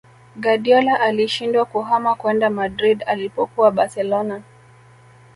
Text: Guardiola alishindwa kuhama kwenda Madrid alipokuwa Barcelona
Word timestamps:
Guardiola 0.35 0.99
alishindwa 0.99 1.65
kuhama 1.65 2.15
kwenda 2.15 2.49
Madrid 2.49 3.03
alipokuwa 3.07 3.71
Barcelona 3.71 4.41